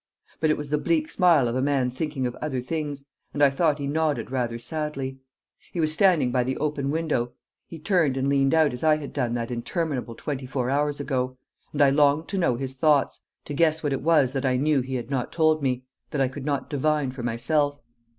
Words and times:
But 0.39 0.49
it 0.49 0.57
was 0.57 0.71
the 0.71 0.79
bleak 0.79 1.11
smile 1.11 1.47
of 1.47 1.55
a 1.55 1.61
man 1.61 1.91
thinking 1.91 2.25
of 2.25 2.33
other 2.37 2.59
things, 2.59 3.05
and 3.35 3.43
I 3.43 3.51
thought 3.51 3.77
he 3.77 3.85
nodded 3.85 4.31
rather 4.31 4.57
sadly. 4.57 5.19
He 5.71 5.79
was 5.79 5.93
standing 5.93 6.31
by 6.31 6.43
the 6.43 6.57
open 6.57 6.89
window; 6.89 7.33
he 7.67 7.77
turned 7.77 8.17
and 8.17 8.27
leant 8.27 8.55
out 8.55 8.73
as 8.73 8.83
I 8.83 8.95
had 8.97 9.13
done 9.13 9.35
that 9.35 9.51
interminable 9.51 10.15
twenty 10.15 10.47
four 10.47 10.71
hours 10.71 10.99
ago; 10.99 11.37
and 11.71 11.83
I 11.83 11.91
longed 11.91 12.27
to 12.29 12.39
know 12.39 12.55
his 12.55 12.73
thoughts, 12.73 13.21
to 13.45 13.53
guess 13.53 13.83
what 13.83 13.93
it 13.93 14.01
was 14.01 14.33
that 14.33 14.43
I 14.43 14.57
knew 14.57 14.81
he 14.81 14.95
had 14.95 15.11
not 15.11 15.31
told 15.31 15.61
me, 15.61 15.83
that 16.09 16.19
I 16.19 16.27
could 16.27 16.45
not 16.47 16.67
divine 16.67 17.11
for 17.11 17.21
myself. 17.21 17.79